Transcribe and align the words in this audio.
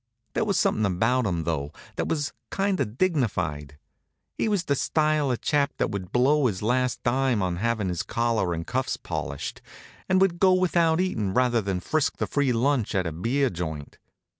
There 0.33 0.45
was 0.45 0.57
something 0.59 0.83
about 0.87 1.27
him, 1.27 1.43
though, 1.43 1.71
that 1.95 2.07
was 2.07 2.33
kind 2.49 2.79
of 2.79 2.97
dignified. 2.97 3.77
He 4.35 4.49
was 4.49 4.63
the 4.63 4.73
style 4.73 5.29
of 5.31 5.41
chap 5.41 5.73
that 5.77 5.91
would 5.91 6.11
blow 6.11 6.47
his 6.47 6.63
last 6.63 7.03
dime 7.03 7.43
on 7.43 7.57
havin' 7.57 7.89
his 7.89 8.01
collar 8.01 8.51
'n' 8.55 8.63
cuffs 8.63 8.97
polished, 8.97 9.61
and 10.09 10.19
would 10.19 10.39
go 10.39 10.53
without 10.55 10.99
eatin' 10.99 11.35
rather 11.35 11.61
than 11.61 11.81
frisk 11.81 12.17
the 12.17 12.25
free 12.25 12.51
lunch 12.51 12.95
at 12.95 13.05
a 13.05 13.11
beer 13.11 13.51
joint. 13.51 13.99